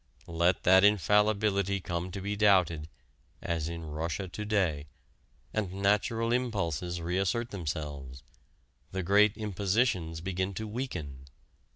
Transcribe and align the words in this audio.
Let 0.25 0.63
that 0.63 0.83
infallibility 0.83 1.79
come 1.79 2.09
to 2.09 2.21
be 2.21 2.35
doubted, 2.35 2.89
as 3.39 3.69
in 3.69 3.85
Russia 3.85 4.27
to 4.27 4.45
day, 4.45 4.87
and 5.53 5.71
natural 5.73 6.33
impulses 6.33 6.99
reassert 6.99 7.51
themselves, 7.51 8.23
the 8.91 9.03
great 9.03 9.37
impositions 9.37 10.19
begin 10.19 10.55
to 10.55 10.67
weaken. 10.67 11.25